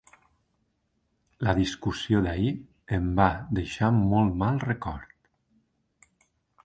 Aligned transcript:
La 1.47 1.53
discussió 1.59 2.21
d'ahir 2.27 2.49
em 2.97 3.11
va 3.21 3.29
deixar 3.59 3.93
molt 4.01 4.35
mal 4.45 4.61
record. 4.67 6.19